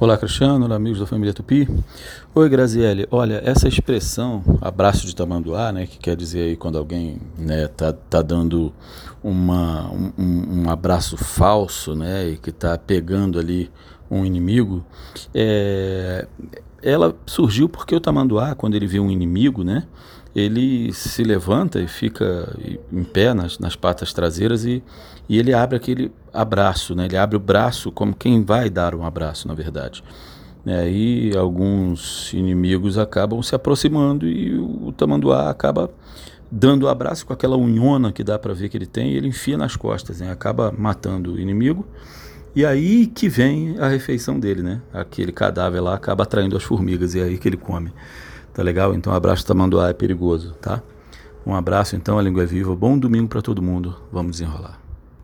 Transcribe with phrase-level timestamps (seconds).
[0.00, 1.68] Olá, Cristiano, olá, amigos da família Tupi.
[2.34, 3.06] Oi, Graziele.
[3.12, 7.92] Olha, essa expressão, abraço de tamanduá, né, que quer dizer aí quando alguém né, tá,
[7.92, 8.72] tá dando
[9.22, 13.70] uma, um, um abraço falso, né, e que tá pegando ali
[14.18, 14.84] um inimigo,
[15.34, 16.26] é,
[16.82, 19.84] ela surgiu porque o tamanduá, quando ele vê um inimigo, né,
[20.34, 22.56] ele se levanta e fica
[22.92, 24.82] em pé nas, nas patas traseiras e,
[25.28, 27.06] e ele abre aquele abraço, né?
[27.06, 30.02] ele abre o braço como quem vai dar um abraço, na verdade.
[30.66, 35.90] É, e alguns inimigos acabam se aproximando e o tamanduá acaba
[36.50, 39.28] dando o abraço com aquela unhona que dá para ver que ele tem, e ele
[39.28, 40.30] enfia nas costas, né?
[40.32, 41.86] acaba matando o inimigo.
[42.56, 44.80] E aí que vem a refeição dele, né?
[44.92, 47.92] Aquele cadáver lá acaba atraindo as formigas e é aí que ele come.
[48.52, 48.94] Tá legal?
[48.94, 50.80] Então, um abraço tamanduá é perigoso, tá?
[51.44, 52.74] Um abraço então, a língua é viva.
[52.76, 53.96] Bom domingo para todo mundo.
[54.12, 54.83] Vamos desenrolar.